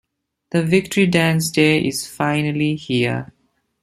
[0.49, 3.31] The Victory Dance day is finally here.